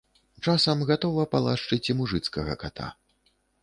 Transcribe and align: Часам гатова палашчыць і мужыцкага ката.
Часам 0.45 0.81
гатова 0.93 1.27
палашчыць 1.35 1.81
і 1.91 1.99
мужыцкага 2.03 2.61
ката. 2.67 2.93